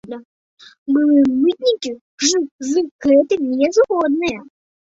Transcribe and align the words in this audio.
Былыя 0.95 1.25
мытнікі 1.41 1.91
ж 2.31 2.43
з 2.73 2.85
гэтым 3.07 3.41
не 3.61 3.69
згодныя. 3.77 4.39